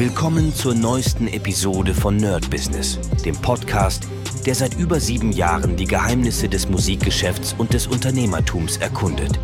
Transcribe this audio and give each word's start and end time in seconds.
Willkommen 0.00 0.54
zur 0.54 0.74
neuesten 0.74 1.28
Episode 1.28 1.92
von 1.92 2.16
Nerd 2.16 2.48
Business, 2.48 2.98
dem 3.22 3.36
Podcast, 3.36 4.08
der 4.46 4.54
seit 4.54 4.78
über 4.78 4.98
sieben 4.98 5.30
Jahren 5.30 5.76
die 5.76 5.84
Geheimnisse 5.84 6.48
des 6.48 6.70
Musikgeschäfts 6.70 7.54
und 7.58 7.74
des 7.74 7.86
Unternehmertums 7.86 8.78
erkundet. 8.78 9.38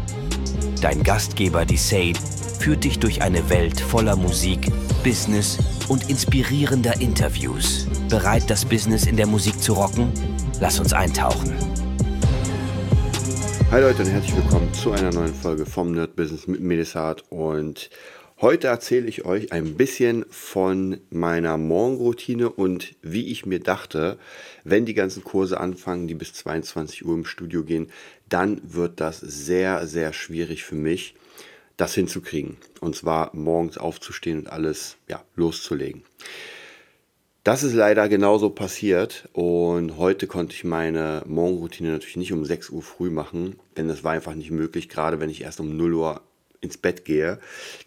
Dein 0.81 1.03
Gastgeber, 1.03 1.67
die 1.67 1.77
Sade, 1.77 2.19
führt 2.59 2.85
dich 2.85 2.99
durch 2.99 3.21
eine 3.21 3.51
Welt 3.51 3.79
voller 3.79 4.17
Musik, 4.17 4.73
Business 5.05 5.59
und 5.89 6.09
inspirierender 6.09 7.03
Interviews. 7.03 7.87
Bereit, 8.09 8.49
das 8.49 8.65
Business 8.65 9.05
in 9.05 9.19
der 9.19 9.27
Musik 9.27 9.61
zu 9.61 9.75
rocken? 9.75 10.11
Lass 10.59 10.81
uns 10.81 10.95
eintauchen. 10.95 11.53
Hi 13.71 13.83
Leute 13.83 14.05
und 14.05 14.09
herzlich 14.09 14.35
willkommen 14.37 14.73
zu 14.73 14.93
einer 14.93 15.13
neuen 15.13 15.35
Folge 15.35 15.67
vom 15.67 15.93
Nerd 15.93 16.17
Business 16.17 16.47
mit 16.47 16.63
Medisat 16.63 17.25
und 17.29 17.91
Heute 18.39 18.67
erzähle 18.67 19.07
ich 19.07 19.25
euch 19.25 19.51
ein 19.53 19.77
bisschen 19.77 20.27
von 20.29 21.01
meiner 21.09 21.57
Morgenroutine 21.57 22.51
und 22.51 22.95
wie 23.01 23.29
ich 23.33 23.47
mir 23.47 23.61
dachte, 23.61 24.19
wenn 24.63 24.85
die 24.85 24.93
ganzen 24.93 25.25
Kurse 25.25 25.59
anfangen, 25.59 26.07
die 26.07 26.15
bis 26.15 26.35
22 26.35 27.07
Uhr 27.07 27.15
im 27.15 27.25
Studio 27.25 27.65
gehen, 27.65 27.91
dann 28.29 28.61
wird 28.63 29.01
das 29.01 29.21
sehr, 29.21 29.87
sehr 29.87 30.13
schwierig 30.13 30.65
für 30.65 30.75
mich, 30.75 31.15
das 31.79 31.95
hinzukriegen. 31.95 32.59
Und 32.83 32.95
zwar 32.95 33.35
morgens 33.35 33.79
aufzustehen 33.79 34.41
und 34.41 34.53
alles 34.53 34.99
ja, 35.09 35.25
loszulegen. 35.35 36.03
Das 37.43 37.63
ist 37.63 37.73
leider 37.73 38.07
genauso 38.11 38.51
passiert 38.51 39.31
und 39.33 39.97
heute 39.97 40.27
konnte 40.27 40.55
ich 40.55 40.65
meine 40.65 41.23
Morgenroutine 41.27 41.91
natürlich 41.93 42.17
nicht 42.17 42.35
um 42.35 42.45
6 42.45 42.69
Uhr 42.69 42.83
früh 42.83 43.09
machen, 43.09 43.59
denn 43.79 43.89
das 43.89 44.05
war 44.05 44.13
einfach 44.13 44.35
nicht 44.35 44.51
möglich, 44.51 44.91
gerade 44.91 45.21
wenn 45.21 45.31
ich 45.31 45.41
erst 45.41 45.61
um 45.61 45.75
0 45.75 45.95
Uhr 45.95 46.21
ins 46.61 46.79
Bett 46.79 47.05
gehe. 47.05 47.39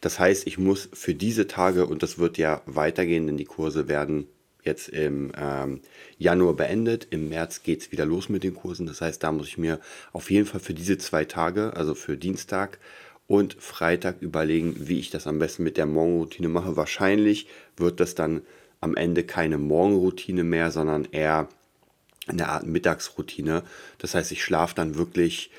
Das 0.01 0.19
heißt, 0.19 0.47
ich 0.47 0.57
muss 0.57 0.89
für 0.93 1.13
diese 1.13 1.47
Tage, 1.47 1.85
und 1.85 2.03
das 2.03 2.17
wird 2.17 2.37
ja 2.37 2.61
weitergehen, 2.65 3.27
denn 3.27 3.37
die 3.37 3.45
Kurse 3.45 3.87
werden 3.87 4.27
jetzt 4.63 4.89
im 4.89 5.31
ähm, 5.37 5.81
Januar 6.17 6.53
beendet. 6.53 7.07
Im 7.09 7.29
März 7.29 7.63
geht 7.63 7.81
es 7.81 7.91
wieder 7.91 8.05
los 8.05 8.29
mit 8.29 8.43
den 8.43 8.55
Kursen. 8.55 8.85
Das 8.85 9.01
heißt, 9.01 9.23
da 9.23 9.31
muss 9.31 9.47
ich 9.47 9.57
mir 9.57 9.79
auf 10.11 10.31
jeden 10.31 10.45
Fall 10.45 10.59
für 10.59 10.73
diese 10.73 10.97
zwei 10.97 11.25
Tage, 11.25 11.73
also 11.75 11.95
für 11.95 12.17
Dienstag 12.17 12.79
und 13.27 13.55
Freitag 13.59 14.21
überlegen, 14.21 14.87
wie 14.87 14.99
ich 14.99 15.11
das 15.11 15.27
am 15.27 15.39
besten 15.39 15.63
mit 15.63 15.77
der 15.77 15.85
Morgenroutine 15.85 16.49
mache. 16.49 16.75
Wahrscheinlich 16.75 17.47
wird 17.77 17.99
das 17.99 18.15
dann 18.15 18.41
am 18.81 18.95
Ende 18.95 19.23
keine 19.23 19.57
Morgenroutine 19.57 20.43
mehr, 20.43 20.71
sondern 20.71 21.07
eher 21.11 21.47
eine 22.27 22.49
Art 22.49 22.65
Mittagsroutine. 22.65 23.63
Das 23.97 24.15
heißt, 24.15 24.31
ich 24.31 24.43
schlafe 24.43 24.75
dann 24.75 24.95
wirklich 24.95 25.51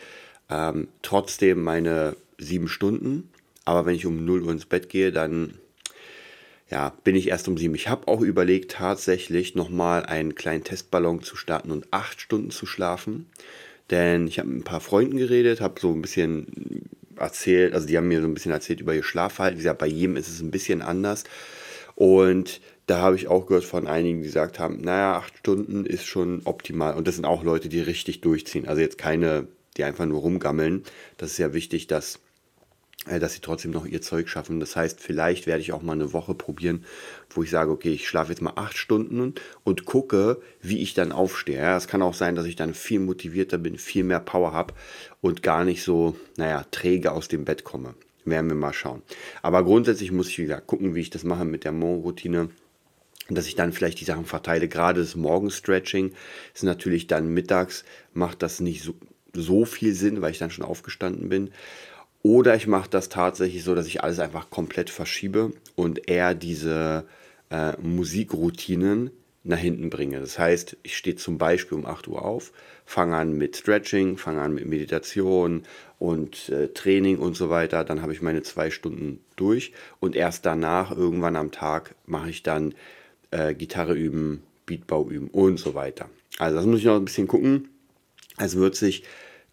ähm, 0.49 0.89
trotzdem 1.03 1.63
meine 1.63 2.17
sieben 2.41 2.69
Stunden. 2.69 3.31
Aber 3.65 3.87
wenn 3.87 3.95
ich 3.95 4.07
um 4.07 4.25
0 4.25 4.43
Uhr 4.43 4.53
ins 4.53 4.67
Bett 4.67 4.89
gehe, 4.89 5.13
dann 5.13 5.55
ja, 6.71 6.93
bin 7.03 7.17
ich 7.17 7.29
erst 7.29 7.49
um 7.49 7.59
sieben. 7.59 7.75
Ich 7.75 7.89
habe 7.89 8.07
auch 8.09 8.21
überlegt, 8.21 8.73
tatsächlich 8.73 9.55
nochmal 9.55 10.07
einen 10.07 10.37
kleinen 10.37 10.65
Testballon 10.65 11.23
zu 11.23 11.37
starten 11.37 11.73
und 11.73 11.87
acht 11.91 12.21
Stunden 12.21 12.51
zu 12.51 12.65
schlafen. 12.65 13.27
Denn 13.91 14.29
ich 14.29 14.39
habe 14.39 14.49
mit 14.49 14.61
ein 14.61 14.65
paar 14.65 14.81
Freunden 14.81 15.17
geredet, 15.17 15.61
habe 15.61 15.81
so 15.81 15.93
ein 15.93 16.01
bisschen 16.01 16.89
erzählt, 17.17 17.75
also 17.75 17.89
die 17.89 17.97
haben 17.97 18.07
mir 18.07 18.21
so 18.21 18.29
ein 18.29 18.35
bisschen 18.35 18.53
erzählt 18.53 18.81
über 18.81 18.95
ihr 18.95 19.03
Schlafverhalten. 19.03 19.59
Wie 19.59 19.63
gesagt, 19.63 19.81
bei 19.81 19.89
jedem 19.89 20.17
ist 20.17 20.29
es 20.29 20.41
ein 20.41 20.53
bisschen 20.53 20.81
anders. 20.81 21.25
Und 21.97 22.61
da 22.87 22.99
habe 22.99 23.17
ich 23.17 23.27
auch 23.27 23.47
gehört 23.47 23.65
von 23.65 23.89
einigen, 23.89 24.19
die 24.19 24.27
gesagt 24.27 24.59
haben, 24.61 24.81
naja, 24.81 25.17
acht 25.17 25.39
Stunden 25.39 25.85
ist 25.85 26.07
schon 26.07 26.43
optimal. 26.45 26.95
Und 26.95 27.09
das 27.09 27.17
sind 27.17 27.25
auch 27.25 27.43
Leute, 27.43 27.69
die 27.69 27.81
richtig 27.81 28.21
durchziehen. 28.21 28.69
Also 28.69 28.81
jetzt 28.81 28.97
keine, 28.97 29.49
die 29.77 29.85
einfach 29.85 30.07
nur 30.07 30.21
rumgammeln. 30.21 30.85
Das 31.17 31.33
ist 31.33 31.39
ja 31.39 31.53
wichtig, 31.53 31.89
dass 31.89 32.21
dass 33.07 33.33
sie 33.33 33.41
trotzdem 33.41 33.71
noch 33.71 33.87
ihr 33.87 34.03
Zeug 34.03 34.29
schaffen. 34.29 34.61
Das 34.61 34.77
heißt, 34.77 35.01
vielleicht 35.01 35.47
werde 35.47 35.63
ich 35.63 35.73
auch 35.73 35.83
mal 35.83 35.95
eine 35.95 36.13
Woche 36.13 36.35
probieren, 36.35 36.85
wo 37.31 37.43
ich 37.43 37.51
sage, 37.51 37.71
okay, 37.71 37.93
ich 37.93 38.07
schlafe 38.07 38.31
jetzt 38.31 38.43
mal 38.43 38.53
acht 38.57 38.77
Stunden 38.77 39.35
und 39.65 39.87
gucke, 39.87 40.41
wie 40.61 40.83
ich 40.83 40.93
dann 40.93 41.11
aufstehe. 41.11 41.77
Es 41.77 41.89
kann 41.89 42.03
auch 42.03 42.15
sein, 42.15 42.35
dass 42.35 42.45
ich 42.45 42.57
dann 42.57 42.75
viel 42.75 43.01
motivierter 43.01 43.57
bin, 43.57 43.79
viel 43.79 44.05
mehr 44.05 44.21
Power 44.21 44.53
habe 44.53 44.75
und 45.23 45.43
gar 45.43 45.65
nicht 45.65 45.83
so, 45.83 46.15
naja, 46.37 46.65
träge 46.71 47.13
aus 47.13 47.29
dem 47.29 47.47
Bett 47.47 47.65
komme. 47.65 47.95
Werden 48.27 48.51
wir 48.51 48.57
mal 48.57 48.75
schauen. 48.75 49.01
Aber 49.41 49.65
grundsätzlich 49.65 50.13
muss 50.13 50.29
ich 50.29 50.39
wieder 50.39 50.61
gucken, 50.61 50.95
wie 50.95 51.01
ich 51.01 51.11
das 51.11 51.25
mache 51.25 51.47
mit 51.47 51.65
der 51.65 51.73
Morgenroutine 51.73 52.51
dass 53.33 53.47
ich 53.47 53.55
dann 53.55 53.73
vielleicht 53.73 54.01
die 54.01 54.05
Sachen 54.05 54.25
verteile. 54.25 54.67
Gerade 54.67 55.01
das 55.01 55.15
Morgenstretching 55.15 56.13
ist 56.53 56.65
natürlich 56.65 57.07
dann 57.07 57.33
mittags, 57.33 57.85
macht 58.13 58.43
das 58.43 58.59
nicht 58.59 58.83
so, 58.83 58.95
so 59.33 59.65
viel 59.65 59.95
Sinn, 59.95 60.21
weil 60.21 60.33
ich 60.33 60.39
dann 60.39 60.51
schon 60.51 60.65
aufgestanden 60.65 61.29
bin. 61.29 61.51
Oder 62.23 62.55
ich 62.55 62.67
mache 62.67 62.91
das 62.91 63.09
tatsächlich 63.09 63.65
so, 63.65 63.75
dass 63.75 63.87
ich 63.87 64.03
alles 64.03 64.19
einfach 64.19 64.51
komplett 64.51 64.91
verschiebe 64.91 65.53
und 65.75 66.09
eher 66.09 66.35
diese 66.35 67.07
äh, 67.51 67.73
Musikroutinen 67.81 69.11
nach 69.43 69.59
hinten 69.59 69.89
bringe. 69.89 70.21
Das 70.21 70.39
heißt, 70.39 70.77
ich 70.83 70.97
stehe 70.97 71.17
zum 71.17 71.39
Beispiel 71.39 71.79
um 71.79 71.87
8 71.87 72.09
Uhr 72.09 72.23
auf, 72.23 72.53
fange 72.85 73.17
an 73.17 73.33
mit 73.39 73.57
Stretching, 73.57 74.19
fange 74.19 74.43
an 74.43 74.55
mit 74.55 74.67
Meditation 74.67 75.63
und 75.99 76.51
äh, 76.51 76.69
Training 76.69 77.19
und 77.19 77.37
so 77.37 77.49
weiter. 77.49 77.85
Dann 77.85 78.03
habe 78.03 78.13
ich 78.13 78.21
meine 78.21 78.43
zwei 78.43 78.71
Stunden 78.71 79.21
durch 79.37 79.73
und 79.99 80.15
erst 80.15 80.45
danach, 80.45 80.91
irgendwann 80.91 81.37
am 81.37 81.53
Tag, 81.53 81.95
mache 82.05 82.29
ich 82.29 82.43
dann 82.43 82.75
äh, 83.31 83.55
Gitarre 83.55 83.95
üben, 83.95 84.43
Beatbau 84.67 85.09
üben 85.09 85.29
und 85.29 85.59
so 85.59 85.75
weiter. 85.75 86.11
Also 86.39 86.57
das 86.57 86.67
muss 86.67 86.81
ich 86.81 86.85
noch 86.85 86.97
ein 86.97 87.05
bisschen 87.07 87.29
gucken. 87.29 87.71
Es 88.37 88.57
wird 88.57 88.77
sich 88.77 89.05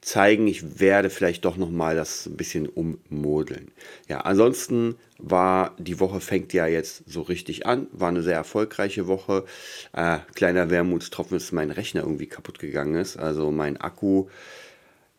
zeigen, 0.01 0.47
ich 0.47 0.79
werde 0.79 1.09
vielleicht 1.09 1.45
doch 1.45 1.57
noch 1.57 1.71
mal 1.71 1.95
das 1.95 2.27
ein 2.27 2.37
bisschen 2.37 2.67
ummodeln. 2.67 3.71
Ja, 4.07 4.21
ansonsten 4.21 4.95
war 5.17 5.75
die 5.79 5.99
Woche 5.99 6.21
fängt 6.21 6.53
ja 6.53 6.67
jetzt 6.67 7.03
so 7.07 7.21
richtig 7.21 7.65
an, 7.65 7.87
war 7.91 8.09
eine 8.09 8.23
sehr 8.23 8.35
erfolgreiche 8.35 9.07
Woche. 9.07 9.45
Äh, 9.93 10.19
kleiner 10.35 10.69
Wermutstropfen 10.69 11.37
ist, 11.37 11.51
mein 11.51 11.71
Rechner 11.71 12.01
irgendwie 12.01 12.27
kaputt 12.27 12.59
gegangen 12.59 12.95
ist. 12.95 13.17
Also 13.17 13.51
mein 13.51 13.77
Akku 13.77 14.27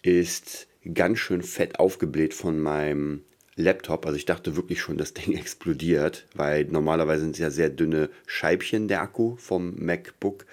ist 0.03 0.69
ganz 0.95 1.19
schön 1.19 1.43
fett 1.43 1.79
aufgebläht 1.81 2.35
von 2.35 2.59
meinem 2.59 3.23
Laptop. 3.57 4.07
Also 4.07 4.17
ich 4.17 4.27
dachte 4.27 4.57
wirklich 4.57 4.81
schon, 4.81 4.97
das 4.97 5.13
Ding 5.15 5.37
explodiert, 5.37 6.27
weil 6.35 6.65
normalerweise 6.65 7.23
sind 7.23 7.33
es 7.33 7.41
ja 7.41 7.51
sehr 7.51 7.69
dünne 7.69 8.11
Scheibchen 8.27 8.89
der 8.89 9.03
Akku 9.03 9.37
vom 9.37 9.75
MacBook 9.77 10.47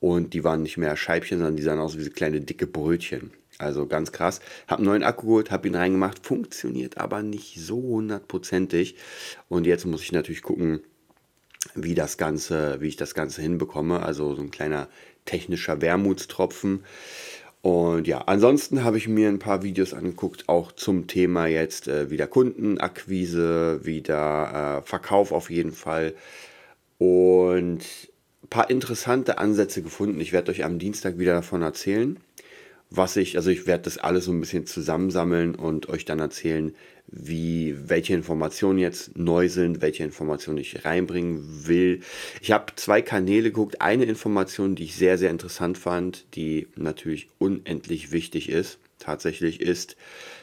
und 0.00 0.34
die 0.34 0.44
waren 0.44 0.62
nicht 0.62 0.76
mehr 0.76 0.96
Scheibchen, 0.96 1.38
sondern 1.38 1.56
die 1.56 1.62
sahen 1.62 1.78
aus 1.78 1.98
wie 1.98 2.08
kleine 2.10 2.40
dicke 2.40 2.66
Brötchen. 2.66 3.32
Also 3.60 3.86
ganz 3.86 4.12
krass. 4.12 4.40
Habe 4.66 4.78
einen 4.78 4.86
neuen 4.86 5.02
Akku 5.02 5.26
geholt, 5.26 5.50
habe 5.50 5.68
ihn 5.68 5.74
reingemacht, 5.74 6.24
funktioniert 6.24 6.98
aber 6.98 7.22
nicht 7.22 7.60
so 7.60 7.76
hundertprozentig. 7.76 8.96
Und 9.48 9.66
jetzt 9.66 9.84
muss 9.84 10.02
ich 10.02 10.12
natürlich 10.12 10.42
gucken, 10.42 10.80
wie 11.74 11.94
das 11.94 12.16
Ganze, 12.16 12.80
wie 12.80 12.88
ich 12.88 12.96
das 12.96 13.14
Ganze 13.14 13.42
hinbekomme. 13.42 14.02
Also 14.02 14.34
so 14.34 14.42
ein 14.42 14.50
kleiner 14.50 14.88
technischer 15.26 15.80
Wermutstropfen. 15.82 16.84
Und 17.62 18.06
ja, 18.06 18.22
ansonsten 18.22 18.84
habe 18.84 18.96
ich 18.96 19.06
mir 19.06 19.28
ein 19.28 19.38
paar 19.38 19.62
Videos 19.62 19.92
angeguckt, 19.92 20.48
auch 20.48 20.72
zum 20.72 21.06
Thema 21.06 21.46
jetzt 21.46 21.88
äh, 21.88 22.08
wieder 22.08 22.26
Kundenakquise, 22.26 23.84
wieder 23.84 24.78
äh, 24.78 24.86
Verkauf 24.88 25.30
auf 25.30 25.50
jeden 25.50 25.72
Fall. 25.72 26.14
Und 26.96 27.80
ein 28.42 28.48
paar 28.48 28.70
interessante 28.70 29.36
Ansätze 29.36 29.82
gefunden. 29.82 30.20
Ich 30.20 30.32
werde 30.32 30.50
euch 30.50 30.64
am 30.64 30.78
Dienstag 30.78 31.18
wieder 31.18 31.34
davon 31.34 31.60
erzählen 31.60 32.18
was 32.90 33.16
ich, 33.16 33.36
also 33.36 33.50
ich 33.50 33.66
werde 33.66 33.84
das 33.84 33.98
alles 33.98 34.24
so 34.24 34.32
ein 34.32 34.40
bisschen 34.40 34.66
zusammensammeln 34.66 35.54
und 35.54 35.88
euch 35.88 36.04
dann 36.04 36.18
erzählen, 36.18 36.74
wie, 37.06 37.76
welche 37.88 38.14
Informationen 38.14 38.78
jetzt 38.78 39.16
neu 39.16 39.48
sind, 39.48 39.80
welche 39.80 40.04
Informationen 40.04 40.58
ich 40.58 40.84
reinbringen 40.84 41.66
will. 41.66 42.00
Ich 42.40 42.52
habe 42.52 42.72
zwei 42.76 43.00
Kanäle 43.00 43.50
geguckt. 43.50 43.80
Eine 43.80 44.04
Information, 44.04 44.74
die 44.74 44.84
ich 44.84 44.96
sehr, 44.96 45.18
sehr 45.18 45.30
interessant 45.30 45.78
fand, 45.78 46.24
die 46.34 46.68
natürlich 46.76 47.28
unendlich 47.38 48.12
wichtig 48.12 48.48
ist, 48.48 48.78
tatsächlich 48.98 49.60
ist, 49.60 49.96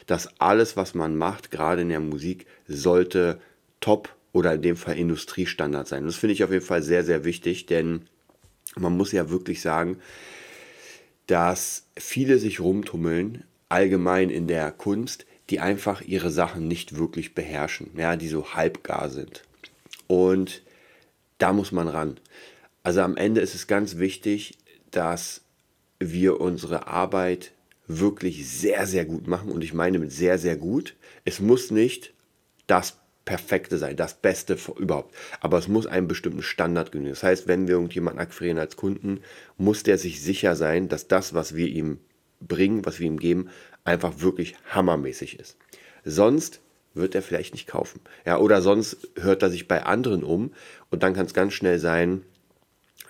dass 0.06 0.40
alles, 0.40 0.76
was 0.76 0.94
man 0.94 1.16
macht, 1.16 1.50
gerade 1.50 1.82
in 1.82 1.90
der 1.90 2.00
Musik, 2.00 2.46
sollte 2.66 3.40
top 3.80 4.14
oder 4.32 4.54
in 4.54 4.62
dem 4.62 4.76
Fall 4.76 4.98
Industriestandard 4.98 5.88
sein. 5.88 6.04
das 6.04 6.16
finde 6.16 6.34
ich 6.34 6.44
auf 6.44 6.50
jeden 6.50 6.64
Fall 6.64 6.82
sehr, 6.82 7.04
sehr 7.04 7.24
wichtig, 7.24 7.66
denn 7.66 8.02
man 8.76 8.96
muss 8.96 9.12
ja 9.12 9.30
wirklich 9.30 9.60
sagen, 9.60 9.98
dass 11.28 11.84
viele 11.96 12.38
sich 12.38 12.58
rumtummeln, 12.58 13.44
allgemein 13.68 14.30
in 14.30 14.48
der 14.48 14.72
Kunst, 14.72 15.26
die 15.50 15.60
einfach 15.60 16.00
ihre 16.00 16.30
Sachen 16.30 16.66
nicht 16.66 16.96
wirklich 16.96 17.34
beherrschen, 17.34 17.90
ja, 17.96 18.16
die 18.16 18.28
so 18.28 18.54
halbgar 18.54 19.10
sind. 19.10 19.44
Und 20.06 20.62
da 21.36 21.52
muss 21.52 21.70
man 21.70 21.86
ran. 21.86 22.18
Also 22.82 23.02
am 23.02 23.16
Ende 23.16 23.42
ist 23.42 23.54
es 23.54 23.66
ganz 23.66 23.98
wichtig, 23.98 24.56
dass 24.90 25.42
wir 25.98 26.40
unsere 26.40 26.86
Arbeit 26.86 27.52
wirklich 27.86 28.48
sehr, 28.48 28.86
sehr 28.86 29.04
gut 29.04 29.26
machen. 29.26 29.52
Und 29.52 29.62
ich 29.62 29.74
meine 29.74 29.98
mit 29.98 30.12
sehr, 30.12 30.38
sehr 30.38 30.56
gut. 30.56 30.96
Es 31.24 31.40
muss 31.40 31.70
nicht 31.70 32.14
das 32.66 32.98
Perfekte 33.28 33.76
sein, 33.76 33.94
das 33.94 34.14
Beste 34.14 34.56
überhaupt. 34.78 35.14
Aber 35.40 35.58
es 35.58 35.68
muss 35.68 35.86
einen 35.86 36.08
bestimmten 36.08 36.40
Standard 36.40 36.92
genügen. 36.92 37.10
Das 37.10 37.22
heißt, 37.22 37.46
wenn 37.46 37.68
wir 37.68 37.74
irgendjemanden 37.74 38.22
akquirieren 38.22 38.58
als 38.58 38.76
Kunden, 38.76 39.20
muss 39.58 39.82
der 39.82 39.98
sich 39.98 40.22
sicher 40.22 40.56
sein, 40.56 40.88
dass 40.88 41.08
das, 41.08 41.34
was 41.34 41.54
wir 41.54 41.68
ihm 41.68 41.98
bringen, 42.40 42.86
was 42.86 43.00
wir 43.00 43.06
ihm 43.06 43.18
geben, 43.18 43.50
einfach 43.84 44.20
wirklich 44.20 44.56
hammermäßig 44.70 45.38
ist. 45.38 45.58
Sonst 46.06 46.60
wird 46.94 47.14
er 47.14 47.20
vielleicht 47.20 47.52
nicht 47.52 47.66
kaufen. 47.66 48.00
Ja, 48.24 48.38
oder 48.38 48.62
sonst 48.62 48.96
hört 49.16 49.42
er 49.42 49.50
sich 49.50 49.68
bei 49.68 49.82
anderen 49.82 50.24
um 50.24 50.54
und 50.88 51.02
dann 51.02 51.12
kann 51.12 51.26
es 51.26 51.34
ganz 51.34 51.52
schnell 51.52 51.78
sein, 51.78 52.22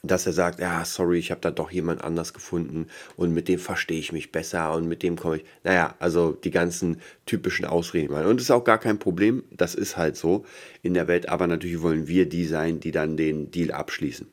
dass 0.02 0.26
er 0.26 0.32
sagt, 0.32 0.60
ja, 0.60 0.84
sorry, 0.84 1.18
ich 1.18 1.30
habe 1.30 1.40
da 1.40 1.50
doch 1.50 1.70
jemand 1.70 2.02
anders 2.04 2.32
gefunden 2.32 2.86
und 3.16 3.32
mit 3.32 3.48
dem 3.48 3.58
verstehe 3.58 3.98
ich 3.98 4.12
mich 4.12 4.32
besser 4.32 4.72
und 4.74 4.86
mit 4.86 5.02
dem 5.02 5.16
komme 5.16 5.38
ich. 5.38 5.44
Naja, 5.64 5.94
also 5.98 6.32
die 6.32 6.50
ganzen 6.50 7.00
typischen 7.26 7.64
Ausreden. 7.64 8.12
Und 8.14 8.36
das 8.36 8.44
ist 8.44 8.50
auch 8.50 8.64
gar 8.64 8.78
kein 8.78 8.98
Problem, 8.98 9.42
das 9.50 9.74
ist 9.74 9.96
halt 9.96 10.16
so 10.16 10.44
in 10.82 10.94
der 10.94 11.08
Welt, 11.08 11.28
aber 11.28 11.46
natürlich 11.46 11.82
wollen 11.82 12.06
wir 12.06 12.28
die 12.28 12.46
sein, 12.46 12.80
die 12.80 12.92
dann 12.92 13.16
den 13.16 13.50
Deal 13.50 13.72
abschließen. 13.72 14.26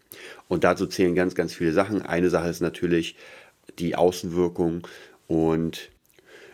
Und 0.48 0.64
dazu 0.64 0.88
zählen 0.88 1.16
ganz, 1.16 1.36
ganz 1.36 1.54
viele 1.54 1.74
Sachen. 1.74 2.02
Eine 2.02 2.30
Sache 2.30 2.50
ist 2.50 2.62
natürlich 2.62 3.16
die 3.80 3.96
Außenwirkung 3.96 4.88
und 5.28 5.90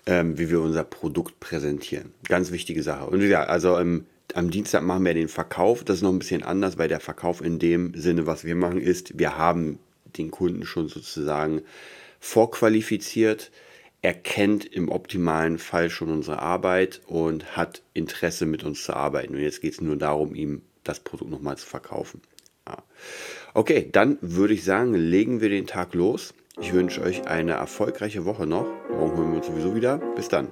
ähm, 0.05 0.37
wie 0.37 0.49
wir 0.49 0.61
unser 0.61 0.83
Produkt 0.83 1.39
präsentieren. 1.39 2.11
Ganz 2.27 2.51
wichtige 2.51 2.81
Sache. 2.81 3.05
Und 3.05 3.21
ja, 3.21 3.43
also 3.43 3.77
im 3.77 4.05
am 4.35 4.51
Dienstag 4.51 4.83
machen 4.83 5.05
wir 5.05 5.13
den 5.13 5.27
Verkauf. 5.27 5.83
Das 5.83 5.97
ist 5.97 6.01
noch 6.01 6.11
ein 6.11 6.19
bisschen 6.19 6.43
anders, 6.43 6.77
weil 6.77 6.87
der 6.87 6.99
Verkauf 6.99 7.41
in 7.41 7.59
dem 7.59 7.93
Sinne, 7.95 8.27
was 8.27 8.43
wir 8.43 8.55
machen, 8.55 8.79
ist, 8.79 9.17
wir 9.17 9.37
haben 9.37 9.79
den 10.17 10.31
Kunden 10.31 10.65
schon 10.65 10.87
sozusagen 10.87 11.61
vorqualifiziert. 12.19 13.51
Er 14.01 14.13
kennt 14.13 14.65
im 14.65 14.89
optimalen 14.89 15.59
Fall 15.59 15.89
schon 15.89 16.11
unsere 16.11 16.39
Arbeit 16.39 17.01
und 17.05 17.55
hat 17.55 17.83
Interesse 17.93 18.45
mit 18.45 18.63
uns 18.63 18.83
zu 18.83 18.93
arbeiten. 18.93 19.35
Und 19.35 19.41
jetzt 19.41 19.61
geht 19.61 19.73
es 19.73 19.81
nur 19.81 19.95
darum, 19.95 20.33
ihm 20.33 20.61
das 20.83 20.99
Produkt 20.99 21.29
nochmal 21.29 21.57
zu 21.57 21.67
verkaufen. 21.67 22.21
Ja. 22.67 22.77
Okay, 23.53 23.89
dann 23.91 24.17
würde 24.21 24.53
ich 24.53 24.63
sagen, 24.63 24.93
legen 24.93 25.41
wir 25.41 25.49
den 25.49 25.67
Tag 25.67 25.93
los. 25.93 26.33
Ich 26.59 26.73
wünsche 26.73 27.01
euch 27.01 27.27
eine 27.27 27.53
erfolgreiche 27.53 28.25
Woche 28.25 28.45
noch. 28.45 28.67
Morgen 28.89 29.17
hören 29.17 29.31
wir 29.31 29.37
uns 29.37 29.47
sowieso 29.47 29.75
wieder. 29.75 29.97
Bis 30.15 30.27
dann. 30.27 30.51